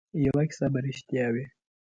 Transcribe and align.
یوه 0.25 0.43
کیسه 0.49 0.67
به 0.73 0.79
ریښتیا 0.85 1.25
وي. 1.33 1.45